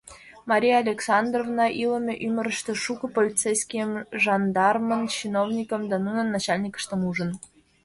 [0.49, 3.91] Мария Александровна илыме ӱмырыштӧ шуко полицейскийым,
[4.23, 7.31] жандармын, чиновникым да нунын начальникыштым ужын